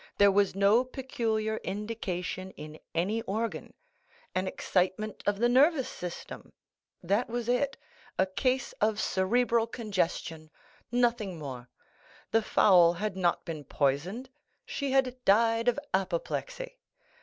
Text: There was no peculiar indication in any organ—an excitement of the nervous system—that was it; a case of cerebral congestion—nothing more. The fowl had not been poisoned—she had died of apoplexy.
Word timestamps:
There 0.17 0.31
was 0.31 0.55
no 0.55 0.83
peculiar 0.83 1.57
indication 1.57 2.49
in 2.57 2.79
any 2.95 3.21
organ—an 3.21 4.47
excitement 4.47 5.21
of 5.27 5.37
the 5.37 5.47
nervous 5.47 5.87
system—that 5.89 7.29
was 7.29 7.47
it; 7.47 7.77
a 8.17 8.25
case 8.25 8.73
of 8.81 8.99
cerebral 8.99 9.67
congestion—nothing 9.67 11.37
more. 11.37 11.69
The 12.31 12.41
fowl 12.41 12.93
had 12.93 13.15
not 13.15 13.45
been 13.45 13.63
poisoned—she 13.63 14.89
had 14.91 15.23
died 15.23 15.67
of 15.67 15.77
apoplexy. 15.93 16.79